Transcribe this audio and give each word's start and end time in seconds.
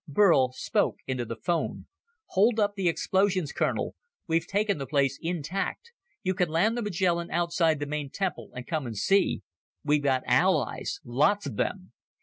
Burl 0.07 0.51
spoke 0.53 0.97
into 1.05 1.25
the 1.25 1.35
phone. 1.35 1.85
"Hold 2.29 2.59
up 2.59 2.73
the 2.73 2.89
explosions, 2.89 3.51
colonel. 3.51 3.93
We've 4.25 4.47
taken 4.47 4.79
the 4.79 4.87
place 4.87 5.19
intact. 5.21 5.91
You 6.23 6.33
can 6.33 6.49
land 6.49 6.75
the 6.75 6.81
Magellan 6.81 7.29
outside 7.29 7.77
the 7.79 7.85
main 7.85 8.09
temple 8.09 8.49
and 8.55 8.65
come 8.65 8.87
and 8.87 8.97
see. 8.97 9.43
We've 9.83 10.01
got 10.01 10.23
allies, 10.25 11.01
lots 11.05 11.45
of 11.45 11.55
them." 11.55 11.91